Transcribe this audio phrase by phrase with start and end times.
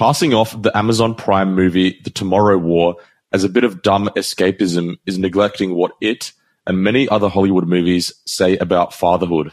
[0.00, 2.96] Passing off the Amazon Prime movie, The Tomorrow War,
[3.32, 6.32] as a bit of dumb escapism is neglecting what it
[6.66, 9.52] and many other Hollywood movies say about fatherhood.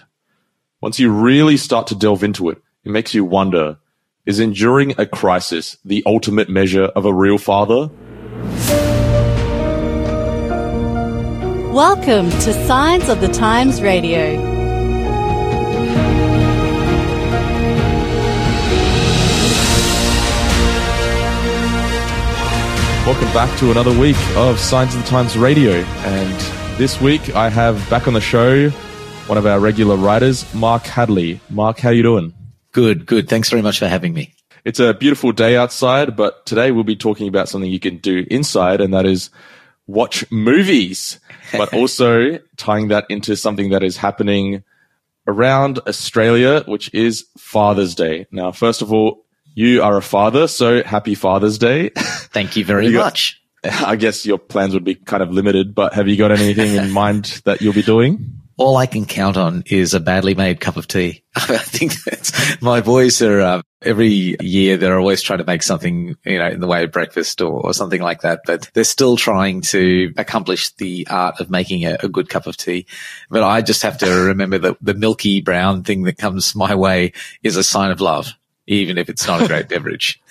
[0.79, 3.77] Once you really start to delve into it, it makes you wonder,
[4.25, 7.89] is enduring a crisis the ultimate measure of a real father?
[11.73, 14.56] Welcome to Signs of the Times Radio.
[23.07, 25.71] Welcome back to another week of Signs of the Times Radio.
[25.71, 30.83] And this week I have back on the show one of our regular writers, Mark
[30.83, 31.39] Hadley.
[31.49, 32.33] Mark, how you doing?
[32.73, 33.29] Good, good.
[33.29, 34.33] Thanks very much for having me.
[34.65, 38.27] It's a beautiful day outside, but today we'll be talking about something you can do
[38.29, 39.29] inside, and that is
[39.87, 41.17] watch movies,
[41.53, 44.65] but also tying that into something that is happening
[45.27, 48.27] around Australia, which is Father's Day.
[48.31, 49.23] Now, first of all,
[49.57, 51.89] you are a father, so happy Father's Day.
[51.97, 53.41] Thank you very you much.
[53.63, 56.91] I guess your plans would be kind of limited, but have you got anything in
[56.93, 58.33] mind that you'll be doing?
[58.57, 61.23] All I can count on is a badly made cup of tea.
[61.35, 66.15] I think that's, my boys are, uh, every year they're always trying to make something,
[66.23, 69.17] you know, in the way of breakfast or, or something like that, but they're still
[69.17, 72.85] trying to accomplish the art of making a, a good cup of tea.
[73.31, 77.13] But I just have to remember that the milky brown thing that comes my way
[77.41, 78.35] is a sign of love
[78.67, 80.21] even if it's not a great beverage.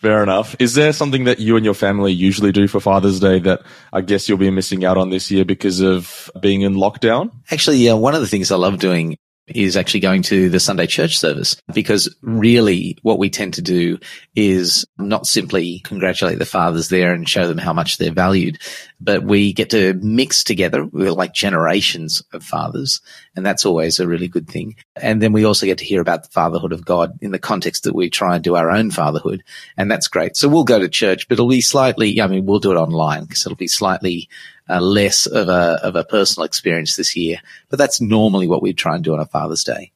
[0.00, 0.56] Fair enough.
[0.58, 4.00] Is there something that you and your family usually do for Father's Day that I
[4.00, 7.30] guess you'll be missing out on this year because of being in lockdown?
[7.50, 9.16] Actually, yeah, one of the things I love doing
[9.48, 13.98] is actually going to the Sunday church service because really what we tend to do
[14.34, 18.58] is not simply congratulate the fathers there and show them how much they're valued,
[19.00, 20.84] but we get to mix together.
[20.84, 23.00] We're like generations of fathers
[23.34, 24.76] and that's always a really good thing.
[24.96, 27.84] And then we also get to hear about the fatherhood of God in the context
[27.84, 29.42] that we try and do our own fatherhood.
[29.76, 30.36] And that's great.
[30.36, 33.24] So we'll go to church, but it'll be slightly, I mean, we'll do it online
[33.24, 34.28] because it'll be slightly
[34.68, 37.38] uh, less of a of a personal experience this year.
[37.68, 39.92] But that's normally what we try and do on a Father's Day.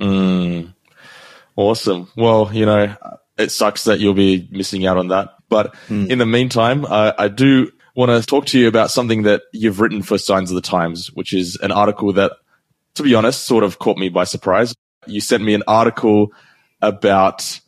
[0.00, 0.72] Mm,
[1.54, 2.10] awesome.
[2.16, 2.96] Well, you know,
[3.38, 5.34] it sucks that you'll be missing out on that.
[5.48, 6.08] But mm.
[6.08, 9.80] in the meantime, uh, I do want to talk to you about something that you've
[9.80, 12.32] written for Signs of the Times, which is an article that,
[12.94, 14.74] to be honest, sort of caught me by surprise.
[15.06, 16.32] You sent me an article
[16.80, 17.60] about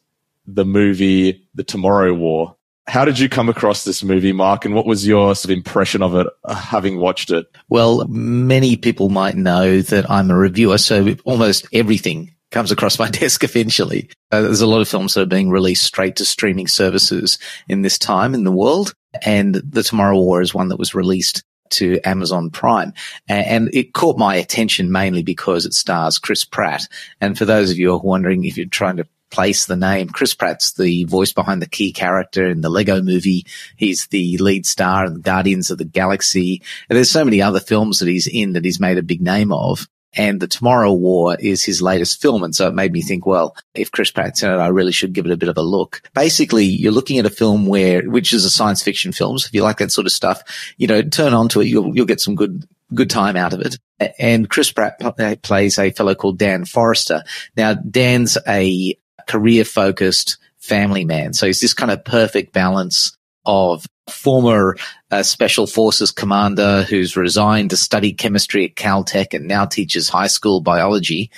[0.46, 2.56] the movie The Tomorrow War.
[2.86, 6.02] How did you come across this movie, Mark, and what was your sort of impression
[6.02, 7.46] of it, uh, having watched it?
[7.70, 13.10] Well, many people might know that I'm a reviewer, so almost everything comes across my
[13.10, 14.08] desk eventually.
[14.30, 17.38] Uh, there's a lot of films that are being released straight to streaming services
[17.68, 21.42] in this time in the world, and The Tomorrow War is one that was released
[21.70, 22.92] to Amazon Prime.
[23.28, 26.86] And it caught my attention mainly because it stars Chris Pratt.
[27.20, 30.08] And for those of you who are wondering if you're trying to place the name.
[30.08, 33.44] Chris Pratt's the voice behind the key character in the Lego movie.
[33.74, 36.62] He's the lead star in Guardians of the Galaxy.
[36.88, 39.52] And there's so many other films that he's in that he's made a big name
[39.52, 39.88] of.
[40.16, 42.42] And The Tomorrow War is his latest film.
[42.42, 45.12] And so it made me think, well, if Chris Pratt's in it, I really should
[45.12, 46.02] give it a bit of a look.
[46.14, 49.38] Basically, you're looking at a film where, which is a science fiction film.
[49.38, 50.42] So if you like that sort of stuff,
[50.76, 51.66] you know, turn on to it.
[51.66, 53.78] You'll, you'll get some good, good time out of it.
[54.18, 57.22] And Chris Pratt uh, plays a fellow called Dan Forester.
[57.56, 61.32] Now, Dan's a career focused family man.
[61.32, 63.16] So he's this kind of perfect balance
[63.46, 64.76] of former
[65.10, 70.26] uh, special forces commander who's resigned to study chemistry at Caltech and now teaches high
[70.26, 71.30] school biology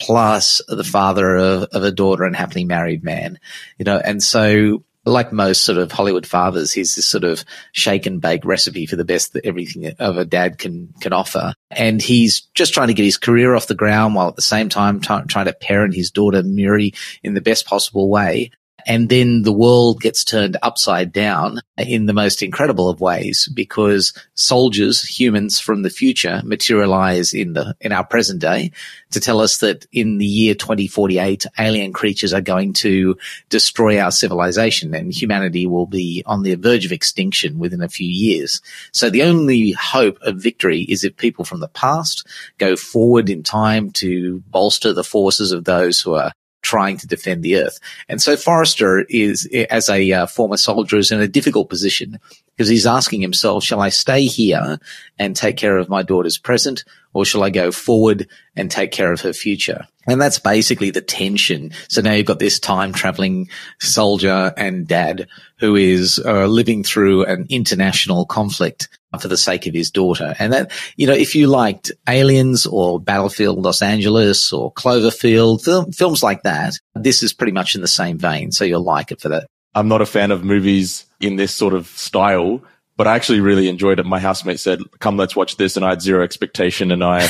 [0.00, 3.38] plus the father of, of a daughter and happily married man,
[3.78, 8.06] you know, and so like most sort of Hollywood fathers, he's this sort of shake
[8.06, 11.54] and bake recipe for the best that everything of a dad can can offer.
[11.70, 14.68] And he's just trying to get his career off the ground while at the same
[14.68, 16.92] time t- trying to parent his daughter Miri
[17.22, 18.50] in the best possible way.
[18.88, 24.14] And then the world gets turned upside down in the most incredible of ways because
[24.34, 28.72] soldiers, humans from the future materialize in the, in our present day
[29.10, 33.18] to tell us that in the year 2048, alien creatures are going to
[33.50, 38.08] destroy our civilization and humanity will be on the verge of extinction within a few
[38.08, 38.62] years.
[38.92, 42.26] So the only hope of victory is if people from the past
[42.56, 46.32] go forward in time to bolster the forces of those who are
[46.62, 47.78] trying to defend the earth.
[48.08, 52.18] And so Forester is, as a uh, former soldier, is in a difficult position
[52.56, 54.78] because he's asking himself, shall I stay here
[55.18, 56.84] and take care of my daughter's present
[57.18, 59.88] or shall I go forward and take care of her future?
[60.06, 61.72] And that's basically the tension.
[61.88, 63.50] So now you've got this time traveling
[63.80, 65.26] soldier and dad
[65.58, 68.88] who is uh, living through an international conflict
[69.20, 70.36] for the sake of his daughter.
[70.38, 75.90] And that, you know, if you liked Aliens or Battlefield Los Angeles or Cloverfield, film,
[75.90, 78.52] films like that, this is pretty much in the same vein.
[78.52, 79.48] So you'll like it for that.
[79.74, 82.62] I'm not a fan of movies in this sort of style,
[82.98, 84.04] but I actually really enjoyed it.
[84.04, 85.76] My housemate said, come, let's watch this.
[85.76, 87.24] And I had zero expectation and I,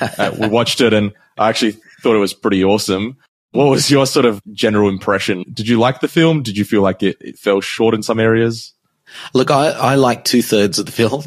[0.18, 3.16] uh, we watched it and I actually thought it was pretty awesome.
[3.52, 5.44] What was your sort of general impression?
[5.52, 6.42] Did you like the film?
[6.42, 8.74] Did you feel like it, it fell short in some areas?
[9.34, 11.22] Look, I, I like two thirds of the film.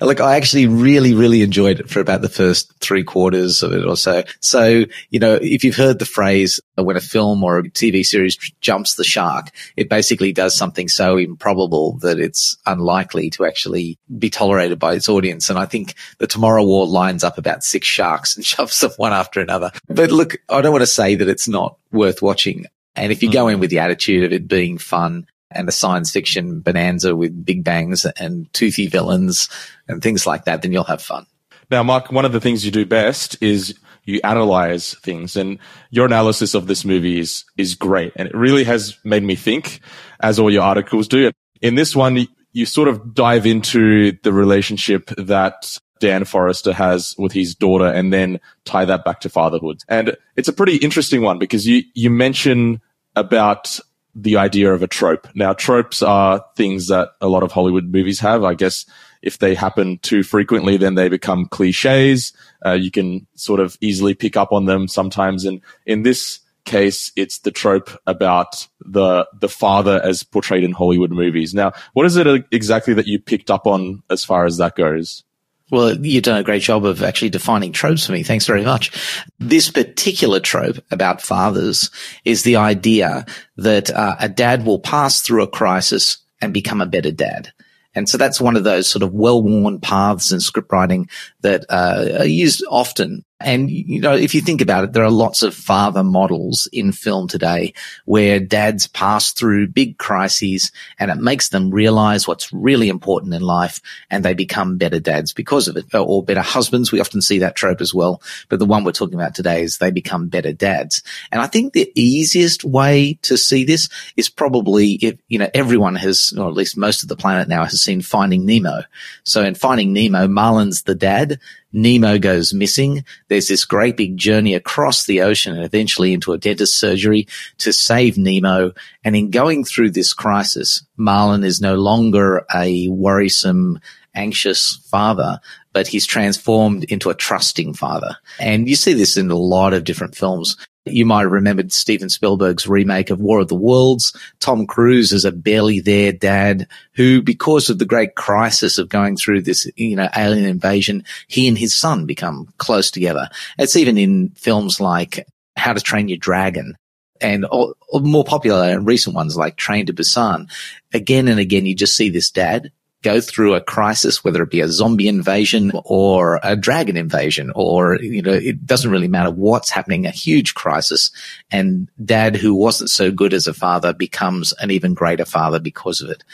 [0.00, 3.84] Look, I actually really, really enjoyed it for about the first three quarters of it
[3.84, 4.24] or so.
[4.40, 8.04] So, you know, if you've heard the phrase uh, when a film or a TV
[8.04, 13.98] series jumps the shark, it basically does something so improbable that it's unlikely to actually
[14.18, 15.50] be tolerated by its audience.
[15.50, 19.12] And I think the Tomorrow War lines up about six sharks and shoves them one
[19.12, 19.72] after another.
[19.88, 22.66] But look, I don't want to say that it's not worth watching.
[22.96, 23.54] And if you go mm.
[23.54, 27.64] in with the attitude of it being fun and a science fiction bonanza with big
[27.64, 29.48] bangs and toothy villains
[29.88, 31.26] and things like that, then you'll have fun.
[31.70, 35.58] Now, Mark, one of the things you do best is you analyze things and
[35.90, 38.12] your analysis of this movie is, is great.
[38.16, 39.80] And it really has made me think
[40.20, 41.30] as all your articles do.
[41.62, 47.32] In this one, you sort of dive into the relationship that Dan Forester has with
[47.32, 49.82] his daughter and then tie that back to fatherhood.
[49.88, 52.80] And it's a pretty interesting one because you, you mention
[53.14, 53.78] about
[54.14, 55.28] the idea of a trope.
[55.34, 58.44] Now, tropes are things that a lot of Hollywood movies have.
[58.44, 58.86] I guess
[59.22, 62.32] if they happen too frequently, then they become cliches.
[62.64, 65.44] Uh, you can sort of easily pick up on them sometimes.
[65.44, 71.10] And in this case, it's the trope about the the father as portrayed in Hollywood
[71.10, 71.54] movies.
[71.54, 75.24] Now, what is it exactly that you picked up on as far as that goes?
[75.70, 78.22] Well, you've done a great job of actually defining tropes for me.
[78.22, 78.90] Thanks very much.
[79.38, 81.90] This particular trope about fathers
[82.24, 83.24] is the idea
[83.56, 87.52] that uh, a dad will pass through a crisis and become a better dad.
[87.94, 91.08] And so that's one of those sort of well-worn paths in script writing
[91.40, 95.10] that uh, are used often and, you know, if you think about it, there are
[95.10, 97.72] lots of father models in film today
[98.04, 103.40] where dads pass through big crises and it makes them realize what's really important in
[103.40, 106.92] life and they become better dads because of it uh, or better husbands.
[106.92, 108.22] We often see that trope as well.
[108.50, 111.02] But the one we're talking about today is they become better dads.
[111.32, 115.94] And I think the easiest way to see this is probably if, you know, everyone
[115.96, 118.82] has, or at least most of the planet now has seen Finding Nemo.
[119.24, 121.40] So in Finding Nemo, Marlin's the dad
[121.72, 123.04] Nemo goes missing.
[123.28, 127.28] There's this great big journey across the ocean and eventually into a dentist surgery
[127.58, 128.72] to save Nemo.
[129.04, 133.80] And in going through this crisis, Marlin is no longer a worrisome,
[134.14, 135.40] anxious father,
[135.72, 138.16] but he's transformed into a trusting father.
[138.38, 140.56] And you see this in a lot of different films.
[140.86, 144.16] You might have remembered Steven Spielberg's remake of War of the Worlds.
[144.38, 149.16] Tom Cruise is a barely there dad who, because of the great crisis of going
[149.16, 153.28] through this, you know, alien invasion, he and his son become close together.
[153.58, 156.76] It's even in films like How to Train Your Dragon
[157.20, 157.44] and
[157.92, 160.50] more popular and recent ones like Train to Busan.
[160.94, 164.60] Again and again, you just see this dad go through a crisis, whether it be
[164.60, 169.70] a zombie invasion or a dragon invasion, or, you know, it doesn't really matter what's
[169.70, 171.10] happening, a huge crisis.
[171.50, 176.02] And dad, who wasn't so good as a father, becomes an even greater father because
[176.02, 176.24] of it.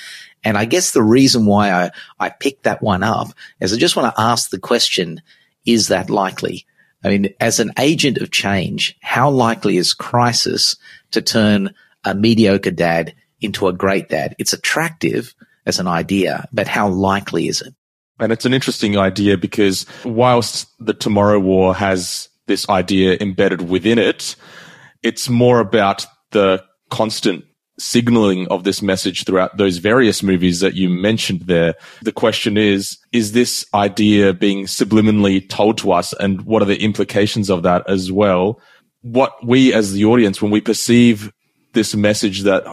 [0.42, 3.28] And I guess the reason why I, I picked that one up
[3.60, 5.22] is I just want to ask the question,
[5.64, 6.66] is that likely?
[7.04, 10.76] I mean, as an agent of change, how likely is crisis
[11.12, 11.74] to turn
[12.04, 14.34] a mediocre dad into a great dad?
[14.38, 15.34] It's attractive,
[15.66, 17.74] as an idea, but how likely is it?
[18.18, 23.98] And it's an interesting idea because whilst the Tomorrow War has this idea embedded within
[23.98, 24.36] it,
[25.02, 27.44] it's more about the constant
[27.78, 31.74] signaling of this message throughout those various movies that you mentioned there.
[32.02, 36.14] The question is, is this idea being subliminally told to us?
[36.14, 38.60] And what are the implications of that as well?
[39.02, 41.30] What we as the audience, when we perceive
[41.74, 42.64] this message that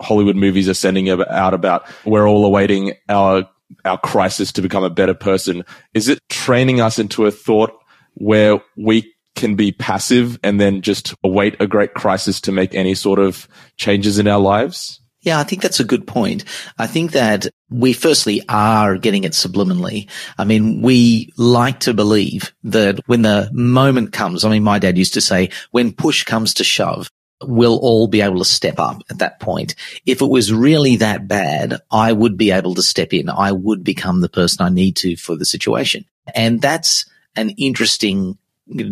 [0.00, 3.48] Hollywood movies are sending out about we're all awaiting our
[3.84, 5.64] our crisis to become a better person.
[5.94, 7.72] Is it training us into a thought
[8.14, 12.94] where we can be passive and then just await a great crisis to make any
[12.94, 15.00] sort of changes in our lives?
[15.20, 16.44] Yeah, I think that's a good point.
[16.78, 20.08] I think that we firstly are getting it subliminally.
[20.38, 24.96] I mean, we like to believe that when the moment comes, I mean, my dad
[24.96, 27.10] used to say, when push comes to shove,
[27.42, 29.74] we'll all be able to step up at that point.
[30.04, 33.28] If it was really that bad, I would be able to step in.
[33.28, 36.04] I would become the person I need to for the situation.
[36.34, 38.38] And that's an interesting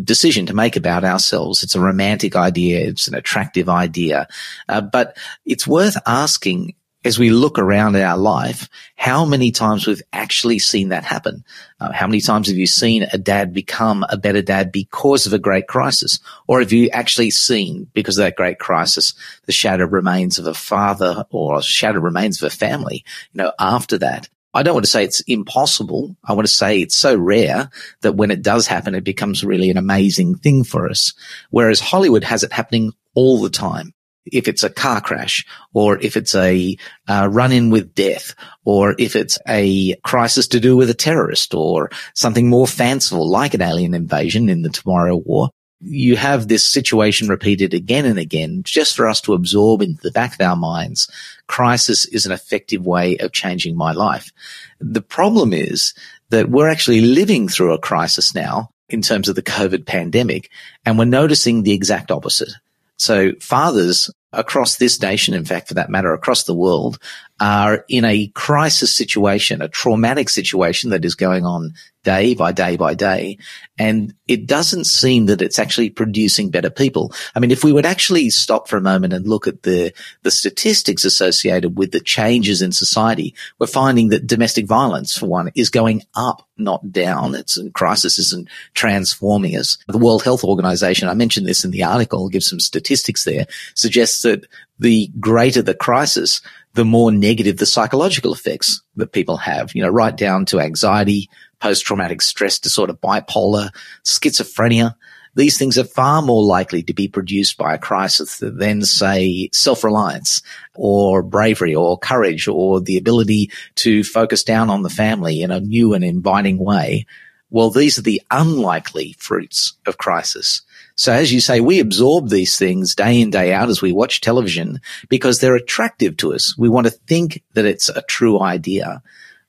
[0.04, 1.62] decision to make about ourselves.
[1.62, 2.86] It's a romantic idea.
[2.86, 4.28] It's an attractive idea.
[4.68, 6.74] Uh, but it's worth asking
[7.04, 11.44] as we look around at our life, how many times we've actually seen that happen?
[11.78, 15.32] Uh, how many times have you seen a dad become a better dad because of
[15.32, 16.18] a great crisis?
[16.48, 20.54] Or have you actually seen, because of that great crisis, the shattered remains of a
[20.54, 24.28] father or shattered remains of a family, you know, after that?
[24.52, 26.16] I don't want to say it's impossible.
[26.24, 27.68] I want to say it's so rare
[28.00, 31.12] that when it does happen, it becomes really an amazing thing for us.
[31.50, 33.92] Whereas Hollywood has it happening all the time.
[34.26, 36.76] If it's a car crash or if it's a
[37.08, 41.54] uh, run in with death or if it's a crisis to do with a terrorist
[41.54, 46.64] or something more fanciful like an alien invasion in the Tomorrow War, you have this
[46.64, 50.56] situation repeated again and again just for us to absorb into the back of our
[50.56, 51.10] minds.
[51.46, 54.32] Crisis is an effective way of changing my life.
[54.80, 55.94] The problem is
[56.30, 60.50] that we're actually living through a crisis now in terms of the COVID pandemic,
[60.84, 62.52] and we're noticing the exact opposite.
[62.98, 66.98] So fathers across this nation, in fact, for that matter, across the world,
[67.40, 71.74] are in a crisis situation, a traumatic situation that is going on
[72.06, 73.36] day by day by day.
[73.78, 77.12] And it doesn't seem that it's actually producing better people.
[77.34, 80.30] I mean, if we would actually stop for a moment and look at the, the
[80.30, 85.68] statistics associated with the changes in society, we're finding that domestic violence, for one, is
[85.68, 87.34] going up, not down.
[87.34, 89.76] It's a crisis isn't transforming us.
[89.88, 93.46] The World Health Organization, I mentioned this in the article, I'll give some statistics there,
[93.74, 94.46] suggests that
[94.78, 96.40] the greater the crisis,
[96.74, 101.28] the more negative the psychological effects that people have, you know, right down to anxiety,
[101.60, 103.70] post-traumatic stress disorder, bipolar,
[104.04, 104.94] schizophrenia.
[105.34, 110.40] These things are far more likely to be produced by a crisis than say self-reliance
[110.74, 115.60] or bravery or courage or the ability to focus down on the family in a
[115.60, 117.04] new and inviting way.
[117.50, 120.62] Well, these are the unlikely fruits of crisis.
[120.96, 124.22] So as you say, we absorb these things day in, day out as we watch
[124.22, 126.56] television because they're attractive to us.
[126.56, 129.02] We want to think that it's a true idea.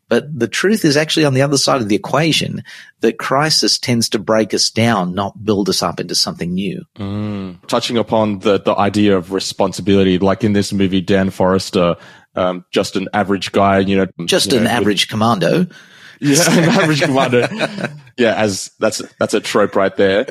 [0.09, 2.63] But the truth is actually on the other side of the equation
[3.01, 6.83] that crisis tends to break us down, not build us up into something new.
[6.97, 7.65] Mm.
[7.67, 11.97] Touching upon the, the idea of responsibility, like in this movie, Dan Forester,
[12.35, 15.67] um, just an average guy, you know, just you an know, average with, commando.
[16.19, 17.47] Yeah, an average commando.
[18.17, 20.25] yeah, as that's that's a trope right there.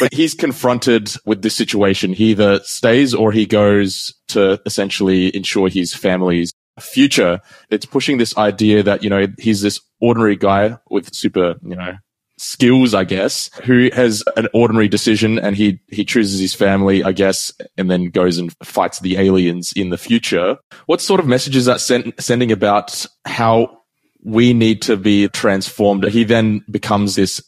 [0.00, 2.12] But he's confronted with this situation.
[2.12, 7.40] He either stays or he goes to essentially ensure his family's future.
[7.70, 11.94] It's pushing this idea that, you know, he's this ordinary guy with super, you know,
[12.38, 17.12] skills, I guess, who has an ordinary decision and he, he chooses his family, I
[17.12, 20.56] guess, and then goes and fights the aliens in the future.
[20.86, 23.82] What sort of message is that send, sending about how
[24.24, 26.04] we need to be transformed?
[26.04, 27.42] He then becomes this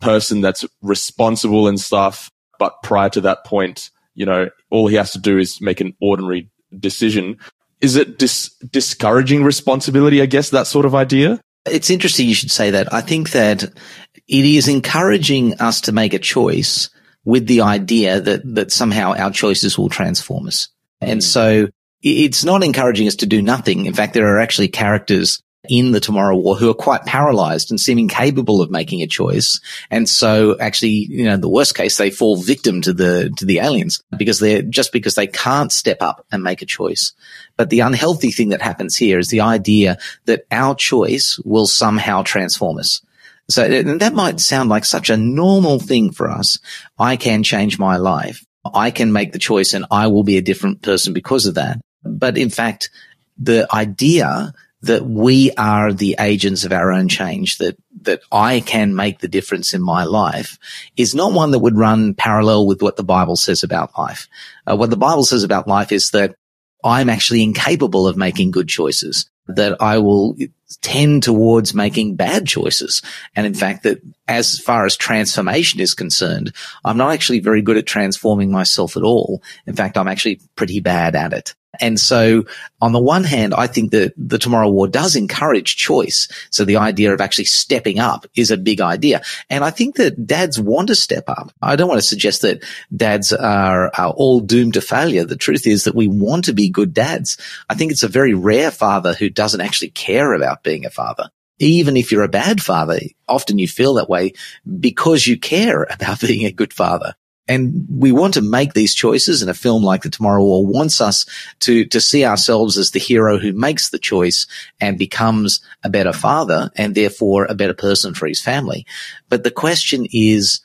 [0.00, 2.30] person that's responsible and stuff.
[2.58, 5.94] But prior to that point, you know, all he has to do is make an
[6.00, 7.38] ordinary decision
[7.84, 10.22] is it dis- discouraging responsibility?
[10.22, 11.38] I guess that sort of idea.
[11.66, 12.92] It's interesting you should say that.
[12.92, 16.88] I think that it is encouraging us to make a choice
[17.24, 20.68] with the idea that, that somehow our choices will transform us.
[21.00, 21.20] And hmm.
[21.20, 21.68] so
[22.02, 23.86] it's not encouraging us to do nothing.
[23.86, 27.80] In fact, there are actually characters in the Tomorrow War who are quite paralyzed and
[27.80, 29.60] seem incapable of making a choice.
[29.90, 33.60] And so actually, you know, the worst case, they fall victim to the, to the
[33.60, 37.12] aliens because they're just because they can't step up and make a choice.
[37.56, 42.22] But the unhealthy thing that happens here is the idea that our choice will somehow
[42.22, 43.00] transform us.
[43.48, 46.58] So and that might sound like such a normal thing for us.
[46.98, 48.44] I can change my life.
[48.64, 51.80] I can make the choice and I will be a different person because of that.
[52.02, 52.90] But in fact,
[53.38, 54.54] the idea
[54.86, 59.28] that we are the agents of our own change, that, that I can make the
[59.28, 60.58] difference in my life
[60.96, 64.28] is not one that would run parallel with what the Bible says about life.
[64.66, 66.36] Uh, what the Bible says about life is that
[66.84, 70.36] I'm actually incapable of making good choices, that I will
[70.82, 73.00] tend towards making bad choices.
[73.34, 76.52] And in fact, that as far as transformation is concerned,
[76.84, 79.42] I'm not actually very good at transforming myself at all.
[79.66, 81.54] In fact, I'm actually pretty bad at it.
[81.80, 82.44] And so
[82.80, 86.28] on the one hand, I think that the Tomorrow War does encourage choice.
[86.50, 89.22] So the idea of actually stepping up is a big idea.
[89.50, 91.52] And I think that dads want to step up.
[91.62, 92.62] I don't want to suggest that
[92.94, 95.24] dads are, are all doomed to failure.
[95.24, 97.38] The truth is that we want to be good dads.
[97.68, 101.30] I think it's a very rare father who doesn't actually care about being a father
[101.60, 104.32] even if you're a bad father, often you feel that way
[104.80, 107.14] because you care about being a good father.
[107.46, 111.00] And we want to make these choices and a film like The Tomorrow War wants
[111.00, 111.26] us
[111.60, 114.46] to, to see ourselves as the hero who makes the choice
[114.80, 118.86] and becomes a better father and therefore a better person for his family.
[119.28, 120.60] But the question is,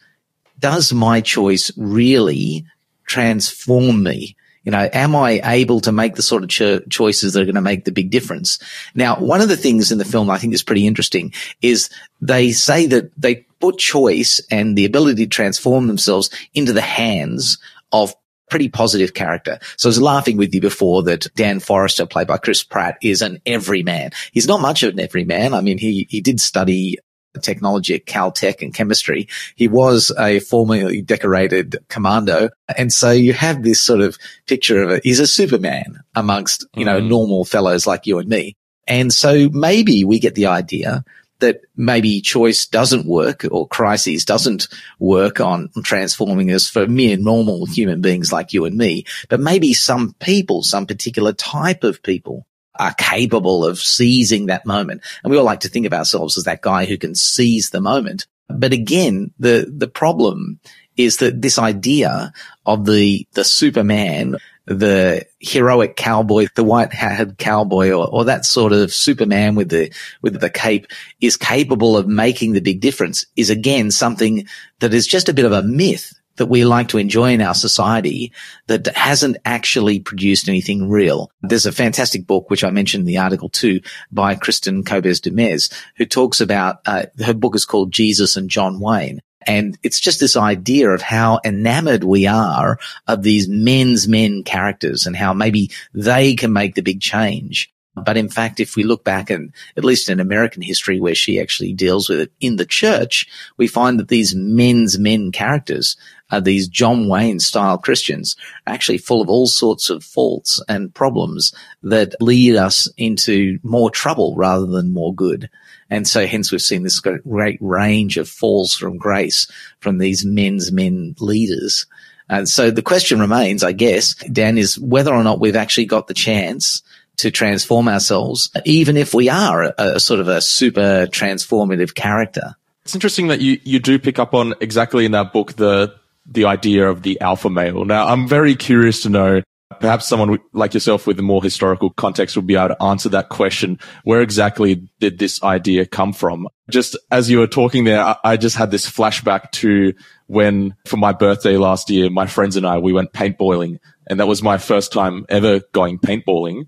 [0.58, 2.66] does my choice really
[3.06, 4.38] transform me?
[4.70, 7.56] You know, am I able to make the sort of cho- choices that are going
[7.56, 8.60] to make the big difference?
[8.94, 11.90] Now, one of the things in the film I think is pretty interesting is
[12.22, 17.58] they say that they put choice and the ability to transform themselves into the hands
[17.92, 18.14] of
[18.52, 19.58] pretty positive character.
[19.78, 23.24] So I was laughing with you before that Dan Forester, played by Chris Pratt, is
[23.24, 24.12] an everyman.
[24.34, 25.56] He's not much of an everyman.
[25.56, 27.00] I mean, he, he did study
[27.40, 29.28] technology at Caltech and chemistry.
[29.56, 32.50] He was a formerly decorated commando.
[32.78, 34.18] And so you have this sort of
[34.48, 35.04] picture of it.
[35.04, 37.08] He's a Superman amongst, you know, mm.
[37.08, 38.56] normal fellows like you and me.
[38.88, 41.04] And so maybe we get the idea
[41.40, 44.68] that maybe choice doesn't work or crises doesn't
[45.00, 49.74] work on transforming us for mere normal human beings like you and me, but maybe
[49.74, 52.46] some people, some particular type of people
[52.80, 55.02] are capable of seizing that moment.
[55.24, 57.82] And we all like to think of ourselves as that guy who can seize the
[57.82, 58.26] moment.
[58.48, 60.60] But again, the, the problem
[60.98, 62.34] is that this idea
[62.66, 68.74] of the, the Superman, the heroic cowboy, the white hatted cowboy or, or that sort
[68.74, 70.88] of Superman with the, with the cape
[71.22, 74.48] is capable of making the big difference is again something
[74.80, 77.54] that is just a bit of a myth that we like to enjoy in our
[77.54, 78.32] society
[78.68, 81.32] that hasn't actually produced anything real.
[81.42, 85.32] There's a fantastic book, which I mentioned in the article too, by Kristin Kobes Du
[85.32, 89.22] Mez, who talks about, uh, her book is called Jesus and John Wayne.
[89.46, 95.06] And it's just this idea of how enamored we are of these men's men characters
[95.06, 97.72] and how maybe they can make the big change.
[97.96, 101.40] But in fact, if we look back and at least in American history where she
[101.40, 103.28] actually deals with it in the church,
[103.58, 105.98] we find that these men's men characters
[106.32, 108.36] are these John Wayne style Christians
[108.68, 114.36] actually full of all sorts of faults and problems that lead us into more trouble
[114.36, 115.50] rather than more good.
[115.90, 119.48] And so hence we've seen this great range of falls from grace
[119.80, 121.88] from these men's men leaders.
[122.30, 126.08] And so the question remains, I guess, Dan, is whether or not we've actually got
[126.08, 126.84] the chance
[127.18, 132.56] to transform ourselves, even if we are a, a sort of a super transformative character.
[132.84, 135.96] It's interesting that you, you do pick up on exactly in that book the
[136.26, 137.86] the idea of the alpha male.
[137.86, 139.42] Now, I'm very curious to know
[139.80, 143.30] perhaps someone like yourself with a more historical context would be able to answer that
[143.30, 143.80] question.
[144.04, 146.48] Where exactly did this idea come from?
[146.70, 149.94] Just as you were talking there, I just had this flashback to
[150.28, 153.80] when for my birthday last year, my friends and I, we went paintballing
[154.10, 156.66] and that was my first time ever going paintballing.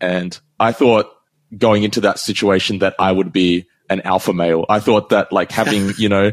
[0.00, 1.10] And I thought
[1.56, 4.66] going into that situation that I would be an alpha male.
[4.68, 6.32] I thought that like having, you know,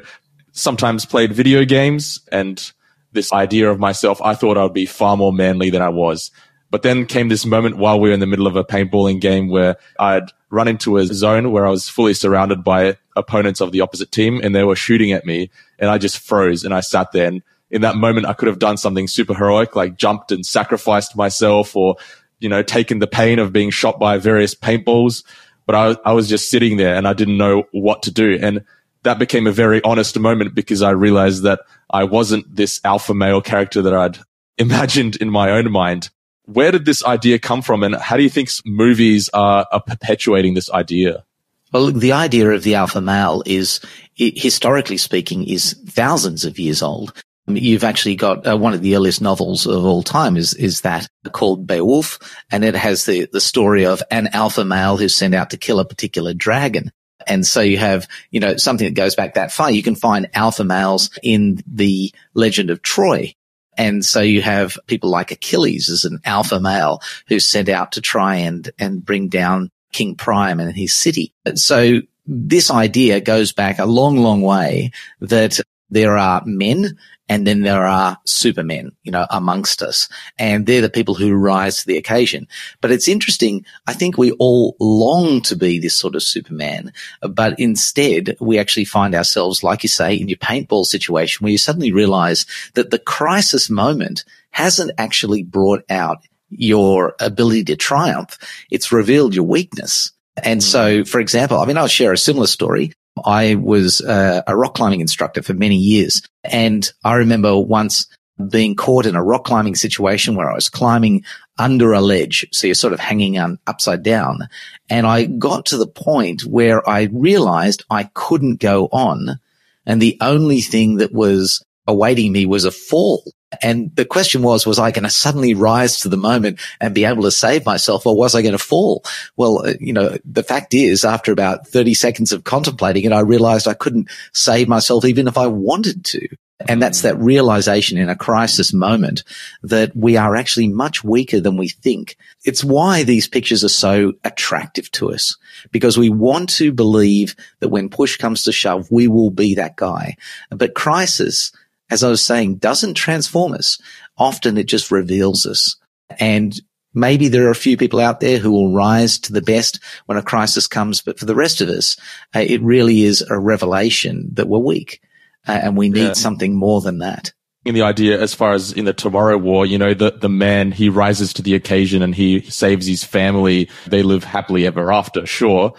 [0.59, 2.71] sometimes played video games and
[3.11, 6.31] this idea of myself, I thought I would be far more manly than I was.
[6.71, 9.49] But then came this moment while we were in the middle of a paintballing game
[9.49, 13.81] where I'd run into a zone where I was fully surrounded by opponents of the
[13.81, 17.11] opposite team and they were shooting at me and I just froze and I sat
[17.11, 17.41] there and
[17.71, 21.75] in that moment I could have done something super heroic like jumped and sacrificed myself
[21.75, 21.95] or
[22.39, 25.23] you know, taken the pain of being shot by various paintballs.
[25.65, 28.39] But I, I was just sitting there and I didn't know what to do.
[28.41, 28.63] And
[29.03, 33.41] that became a very honest moment because I realized that I wasn't this alpha male
[33.41, 34.19] character that I'd
[34.57, 36.09] imagined in my own mind.
[36.45, 37.83] Where did this idea come from?
[37.83, 41.23] And how do you think movies are, are perpetuating this idea?
[41.71, 43.79] Well, the idea of the alpha male is,
[44.15, 47.13] historically speaking, is thousands of years old.
[47.47, 51.07] You've actually got uh, one of the earliest novels of all time is, is that
[51.31, 52.19] called Beowulf.
[52.51, 55.79] And it has the, the story of an alpha male who's sent out to kill
[55.79, 56.91] a particular dragon.
[57.29, 59.71] And so you have, you know, something that goes back that far.
[59.71, 63.33] You can find alpha males in the legend of Troy.
[63.77, 68.01] And so you have people like Achilles as an alpha male who's sent out to
[68.01, 71.33] try and, and bring down King Priam and his city.
[71.55, 76.97] So this idea goes back a long, long way that there are men
[77.29, 80.09] and then there are supermen, you know, amongst us.
[80.39, 82.47] And they're the people who rise to the occasion.
[82.81, 83.65] But it's interesting.
[83.85, 88.85] I think we all long to be this sort of superman, but instead we actually
[88.85, 92.99] find ourselves, like you say, in your paintball situation where you suddenly realize that the
[92.99, 96.17] crisis moment hasn't actually brought out
[96.49, 98.37] your ability to triumph.
[98.71, 100.11] It's revealed your weakness.
[100.43, 100.65] And hmm.
[100.65, 102.93] so, for example, I mean, I'll share a similar story.
[103.25, 106.21] I was uh, a rock climbing instructor for many years.
[106.43, 108.07] And I remember once
[108.49, 111.25] being caught in a rock climbing situation where I was climbing
[111.57, 112.47] under a ledge.
[112.53, 114.47] So you're sort of hanging on upside down.
[114.89, 119.39] And I got to the point where I realized I couldn't go on.
[119.85, 123.23] And the only thing that was awaiting me was a fall.
[123.63, 127.05] And the question was, was I going to suddenly rise to the moment and be
[127.05, 129.03] able to save myself or was I going to fall?
[129.35, 133.21] Well, uh, you know, the fact is after about 30 seconds of contemplating it, I
[133.21, 136.27] realized I couldn't save myself even if I wanted to.
[136.67, 139.23] And that's that realization in a crisis moment
[139.63, 142.17] that we are actually much weaker than we think.
[142.43, 145.37] It's why these pictures are so attractive to us
[145.71, 149.77] because we want to believe that when push comes to shove, we will be that
[149.77, 150.17] guy.
[150.49, 151.53] But crisis,
[151.89, 153.79] as I was saying, doesn't transform us.
[154.17, 155.75] Often it just reveals us.
[156.19, 156.59] And
[156.93, 160.17] maybe there are a few people out there who will rise to the best when
[160.17, 161.01] a crisis comes.
[161.01, 161.97] But for the rest of us,
[162.35, 165.01] uh, it really is a revelation that we're weak
[165.47, 166.13] uh, and we need yeah.
[166.13, 167.33] something more than that.
[167.65, 170.71] In the idea, as far as in the Tomorrow War, you know, the, the man,
[170.71, 173.69] he rises to the occasion and he saves his family.
[173.85, 175.25] They live happily ever after.
[175.25, 175.73] Sure.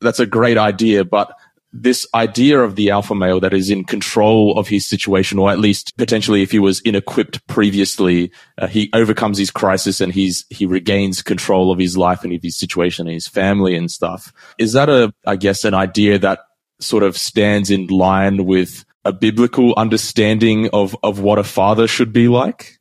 [0.00, 1.36] That's a great idea, but
[1.76, 5.58] this idea of the alpha male that is in control of his situation, or at
[5.58, 10.66] least potentially if he was inequipped previously, uh, he overcomes his crisis and he's, he
[10.66, 14.32] regains control of his life and of his situation and his family and stuff.
[14.56, 16.40] Is that a, I guess, an idea that
[16.78, 22.12] sort of stands in line with a biblical understanding of, of what a father should
[22.12, 22.78] be like?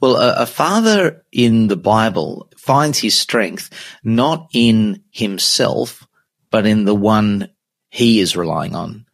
[0.00, 3.70] Well, a, a, father in the Bible finds his strength
[4.04, 6.06] not in himself,
[6.50, 7.50] but in the one
[7.90, 9.06] he is relying on.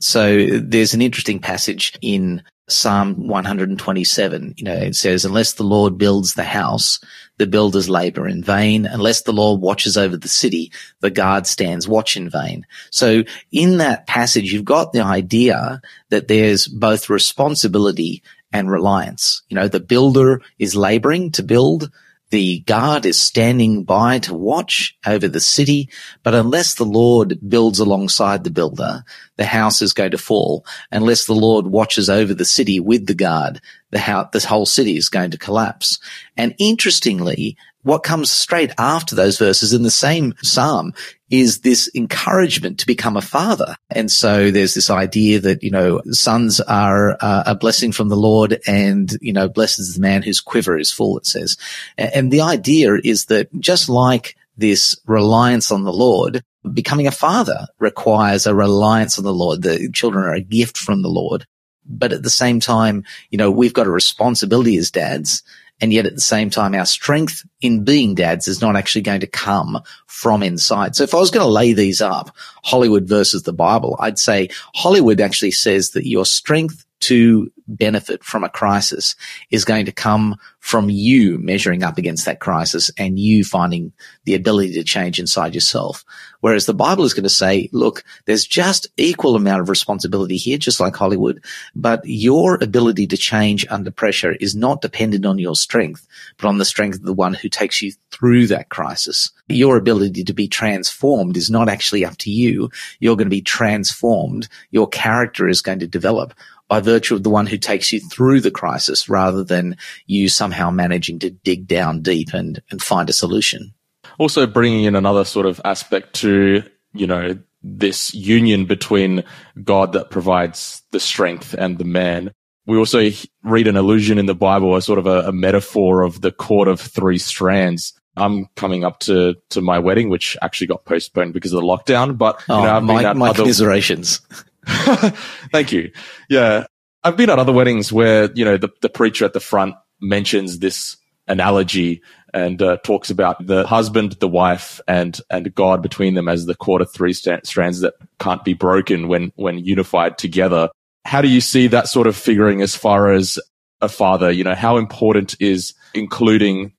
[0.00, 4.54] So there's an interesting passage in Psalm 127.
[4.56, 7.00] You know, it says, unless the Lord builds the house,
[7.38, 8.86] the builders labor in vain.
[8.86, 12.66] Unless the Lord watches over the city, the guard stands watch in vain.
[12.90, 19.42] So in that passage, you've got the idea that there's both responsibility and reliance.
[19.48, 21.90] You know, the builder is laboring to build.
[22.30, 25.88] The guard is standing by to watch over the city,
[26.22, 29.02] but unless the Lord builds alongside the builder,
[29.36, 30.66] the house is going to fall.
[30.92, 34.98] Unless the Lord watches over the city with the guard, the house, the whole city
[34.98, 35.98] is going to collapse.
[36.36, 40.92] And interestingly, what comes straight after those verses in the same psalm
[41.30, 43.76] is this encouragement to become a father.
[43.90, 48.16] And so there's this idea that, you know, sons are uh, a blessing from the
[48.16, 51.56] Lord and, you know, blessed is the man whose quiver is full, it says.
[51.96, 57.68] And the idea is that just like this reliance on the Lord, becoming a father
[57.78, 59.62] requires a reliance on the Lord.
[59.62, 61.46] The children are a gift from the Lord.
[61.90, 65.42] But at the same time, you know, we've got a responsibility as dads
[65.80, 69.20] and yet at the same time, our strength in being dads is not actually going
[69.20, 70.96] to come from inside.
[70.96, 74.50] So if I was going to lay these up, Hollywood versus the Bible, I'd say
[74.74, 79.14] Hollywood actually says that your strength to benefit from a crisis
[79.50, 83.92] is going to come from you measuring up against that crisis and you finding
[84.24, 86.04] the ability to change inside yourself.
[86.40, 90.56] Whereas the Bible is going to say, look, there's just equal amount of responsibility here,
[90.56, 95.56] just like Hollywood, but your ability to change under pressure is not dependent on your
[95.56, 96.06] strength,
[96.38, 99.30] but on the strength of the one who takes you through that crisis.
[99.48, 102.70] Your ability to be transformed is not actually up to you.
[103.00, 104.48] You're going to be transformed.
[104.70, 106.34] Your character is going to develop
[106.68, 109.76] by virtue of the one who takes you through the crisis rather than
[110.06, 113.72] you somehow managing to dig down deep and, and find a solution.
[114.18, 119.24] Also bringing in another sort of aspect to, you know, this union between
[119.62, 122.32] God that provides the strength and the man.
[122.66, 123.10] We also
[123.42, 126.68] read an allusion in the Bible, a sort of a, a metaphor of the cord
[126.68, 127.94] of three strands.
[128.16, 132.18] I'm coming up to, to my wedding, which actually got postponed because of the lockdown.
[132.18, 134.20] But you oh, know, I've my, been at my other, commiserations.
[135.52, 135.92] Thank you.
[136.28, 136.66] Yeah.
[137.02, 140.58] I've been at other weddings where, you know, the, the preacher at the front mentions
[140.58, 142.02] this analogy
[142.34, 146.54] and uh, talks about the husband, the wife, and and God between them as the
[146.54, 150.68] quarter three st- strands that can't be broken when when unified together.
[151.04, 153.38] How do you see that sort of figuring as far as
[153.80, 154.30] a father?
[154.30, 156.72] You know, how important is including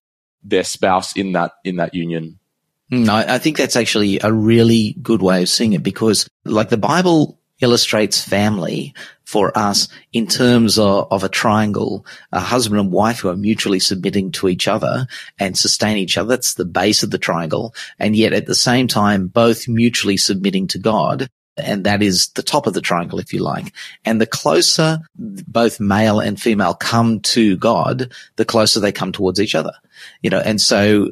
[0.43, 2.39] their spouse in that in that union?
[2.91, 6.69] No, hmm, I think that's actually a really good way of seeing it because, like
[6.69, 8.93] the Bible illustrates family
[9.25, 13.79] for us in terms of, of, a triangle, a husband and wife who are mutually
[13.79, 15.05] submitting to each other
[15.37, 16.29] and sustain each other.
[16.29, 17.75] That's the base of the triangle.
[17.99, 21.29] And yet at the same time, both mutually submitting to God.
[21.63, 23.73] And that is the top of the triangle, if you like.
[24.05, 29.39] And the closer both male and female come to God, the closer they come towards
[29.39, 29.73] each other.
[30.21, 31.11] You know, and so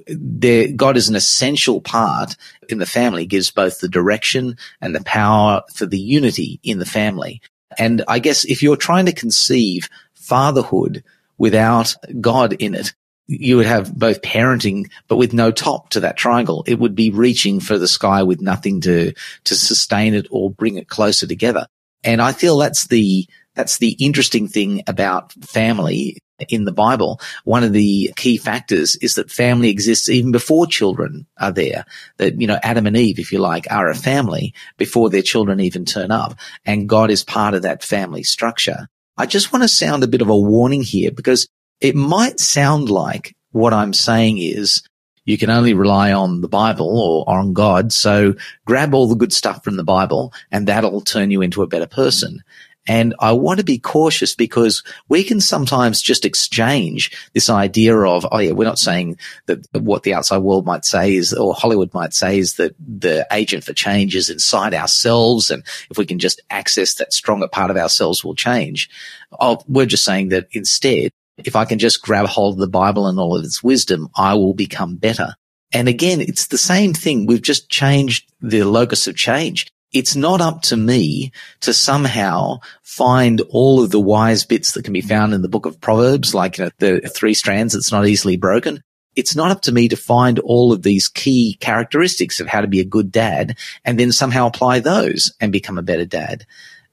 [0.75, 2.35] God is an essential part
[2.69, 6.85] in the family, gives both the direction and the power for the unity in the
[6.85, 7.41] family.
[7.77, 11.03] And I guess if you're trying to conceive fatherhood
[11.37, 12.93] without God in it,
[13.27, 16.63] you would have both parenting, but with no top to that triangle.
[16.65, 19.13] It would be reaching for the sky with nothing to,
[19.43, 21.67] to sustain it or bring it closer together.
[22.03, 27.19] And I feel that's the, That's the interesting thing about family in the Bible.
[27.43, 31.85] One of the key factors is that family exists even before children are there.
[32.17, 35.59] That, you know, Adam and Eve, if you like, are a family before their children
[35.59, 36.35] even turn up.
[36.65, 38.87] And God is part of that family structure.
[39.17, 41.47] I just want to sound a bit of a warning here because
[41.81, 44.83] it might sound like what I'm saying is
[45.25, 47.91] you can only rely on the Bible or on God.
[47.91, 48.35] So
[48.65, 51.87] grab all the good stuff from the Bible and that'll turn you into a better
[51.87, 52.43] person.
[52.89, 58.25] And I want to be cautious because we can sometimes just exchange this idea of,
[58.31, 61.93] oh yeah, we're not saying that what the outside world might say is, or Hollywood
[61.93, 65.51] might say is that the agent for change is inside ourselves.
[65.51, 68.89] And if we can just access that stronger part of ourselves, will change.
[69.37, 73.07] Oh, we're just saying that instead, if I can just grab hold of the Bible
[73.07, 75.35] and all of its wisdom, I will become better.
[75.71, 77.25] And again, it's the same thing.
[77.25, 79.67] We've just changed the locus of change.
[79.93, 84.93] It's not up to me to somehow find all of the wise bits that can
[84.93, 88.07] be found in the book of Proverbs, like you know, the three strands that's not
[88.07, 88.81] easily broken.
[89.15, 92.67] It's not up to me to find all of these key characteristics of how to
[92.67, 96.45] be a good dad and then somehow apply those and become a better dad.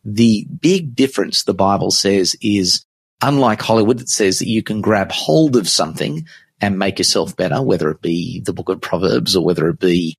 [0.05, 2.87] The big difference the Bible says is
[3.25, 6.27] unlike Hollywood, it says that you can grab hold of something
[6.61, 10.17] and make yourself better, whether it be the book of Proverbs or whether it be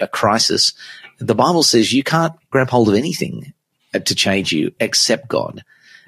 [0.00, 0.72] a crisis.
[1.18, 3.52] The Bible says you can't grab hold of anything
[3.92, 5.62] to change you except God.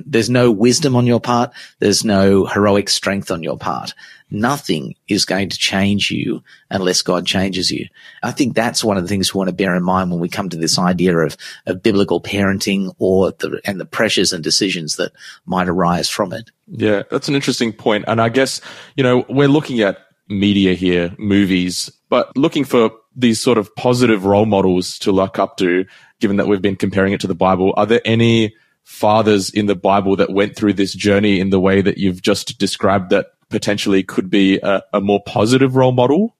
[0.04, 1.52] There's no wisdom on your part.
[1.78, 3.94] There's no heroic strength on your part.
[4.30, 7.86] Nothing is going to change you unless God changes you.
[8.22, 10.28] I think that's one of the things we want to bear in mind when we
[10.28, 14.96] come to this idea of, of biblical parenting or the, and the pressures and decisions
[14.96, 15.12] that
[15.44, 16.50] might arise from it.
[16.66, 18.04] Yeah, that's an interesting point.
[18.08, 18.60] And I guess,
[18.96, 24.24] you know, we're looking at media here, movies, but looking for these sort of positive
[24.24, 25.86] role models to look up to,
[26.20, 27.72] given that we've been comparing it to the Bible.
[27.76, 28.54] Are there any
[28.86, 32.56] fathers in the Bible that went through this journey in the way that you've just
[32.56, 36.36] described that potentially could be a, a more positive role model?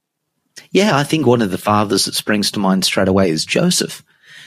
[0.70, 4.02] Yeah, I think one of the fathers that springs to mind straight away is Joseph.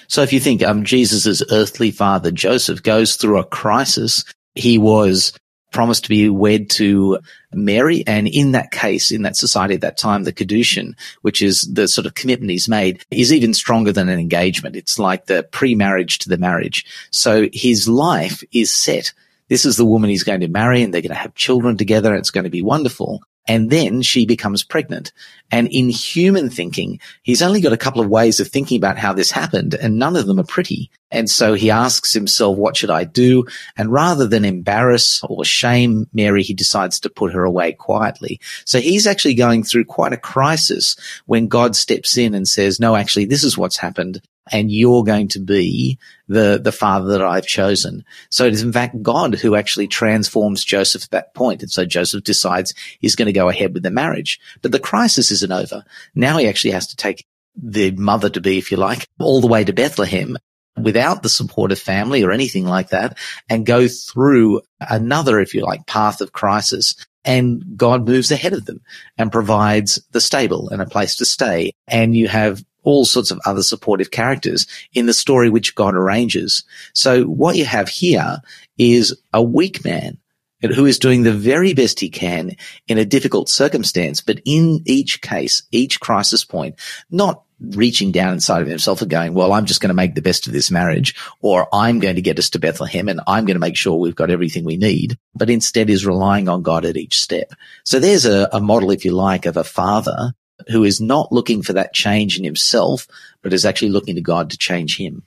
[0.07, 4.23] So if you think um, Jesus' earthly father, Joseph, goes through a crisis,
[4.55, 5.33] he was
[5.71, 7.19] promised to be wed to
[7.53, 8.03] Mary.
[8.05, 11.87] And in that case, in that society at that time, the Kiddushin, which is the
[11.87, 14.75] sort of commitment he's made, is even stronger than an engagement.
[14.75, 16.85] It's like the pre-marriage to the marriage.
[17.11, 19.13] So his life is set.
[19.49, 22.11] This is the woman he's going to marry and they're going to have children together.
[22.11, 23.21] And it's going to be wonderful.
[23.47, 25.11] And then she becomes pregnant.
[25.49, 29.13] And in human thinking, he's only got a couple of ways of thinking about how
[29.13, 30.91] this happened and none of them are pretty.
[31.09, 33.45] And so he asks himself, what should I do?
[33.75, 38.39] And rather than embarrass or shame Mary, he decides to put her away quietly.
[38.65, 42.95] So he's actually going through quite a crisis when God steps in and says, no,
[42.95, 47.45] actually, this is what's happened and you're going to be the, the father that I've
[47.45, 48.05] chosen.
[48.29, 51.61] So it is in fact God who actually transforms Joseph at that point.
[51.61, 55.31] And so Joseph decides he's going to go ahead with the marriage, but the crisis
[55.31, 55.83] isn't over.
[56.15, 59.47] Now he actually has to take the mother to be, if you like, all the
[59.47, 60.37] way to Bethlehem
[60.77, 63.17] without the support of family or anything like that
[63.49, 66.95] and go through another, if you like, path of crisis.
[67.25, 68.81] And God moves ahead of them
[69.17, 71.73] and provides the stable and a place to stay.
[71.87, 76.63] And you have all sorts of other supportive characters in the story which God arranges.
[76.93, 78.37] So what you have here
[78.77, 80.17] is a weak man
[80.61, 82.55] who is doing the very best he can
[82.87, 86.75] in a difficult circumstance, but in each case, each crisis point,
[87.09, 90.21] not reaching down inside of himself and going, well, I'm just going to make the
[90.21, 93.55] best of this marriage, or I'm going to get us to Bethlehem and I'm going
[93.55, 96.97] to make sure we've got everything we need, but instead is relying on God at
[96.97, 97.51] each step.
[97.83, 100.33] So there's a, a model, if you like, of a father
[100.67, 103.07] who is not looking for that change in himself,
[103.41, 105.23] but is actually looking to God to change him.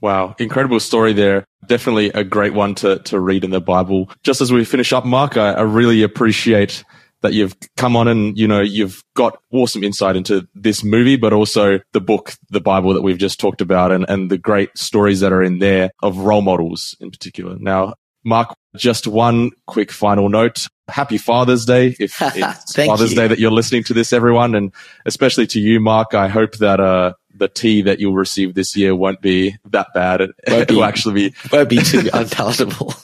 [0.00, 1.44] Wow, incredible story there.
[1.66, 4.10] Definitely a great one to, to read in the Bible.
[4.22, 6.84] Just as we finish up, Mark, I, I really appreciate
[7.22, 11.32] that you've come on and, you know, you've got awesome insight into this movie, but
[11.32, 15.20] also the book, the Bible that we've just talked about and, and the great stories
[15.20, 17.56] that are in there of role models in particular.
[17.58, 17.94] Now,
[18.26, 20.66] Mark, just one quick final note.
[20.88, 21.96] Happy Father's Day.
[21.98, 23.16] If it's Father's you.
[23.16, 24.72] Day that you're listening to this, everyone, and
[25.06, 28.94] especially to you, Mark, I hope that, uh, the tea that you'll receive this year
[28.94, 30.20] won't be that bad.
[30.46, 32.94] It, won't will actually be won't be too unpalatable.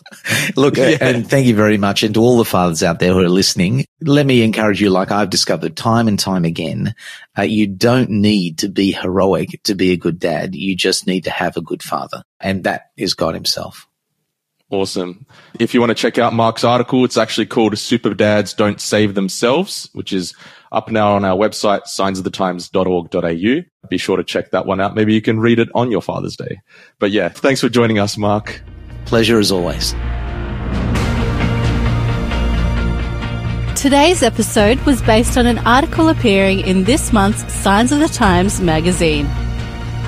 [0.57, 0.97] Look, yeah.
[1.01, 3.85] and thank you very much, and to all the fathers out there who are listening,
[4.01, 6.95] let me encourage you, like I've discovered time and time again,
[7.37, 10.55] uh, you don't need to be heroic to be a good dad.
[10.55, 13.87] You just need to have a good father, and that is God Himself.
[14.73, 15.27] Awesome.
[15.61, 19.15] If you want to check out Mark's article, it's actually called Super Dads Don't Save
[19.15, 20.35] Themselves, which is
[20.73, 23.89] up now on our website, signsofthetimes.org.au.
[23.91, 24.95] Be sure to check that one out.
[24.95, 26.63] Maybe you can read it on your Father's Day.
[26.99, 28.63] But yeah, thanks for joining us, Mark.
[29.05, 29.93] Pleasure as always.
[33.79, 38.59] Today's episode was based on an article appearing in this month's Signs of the Times
[38.59, 39.27] magazine.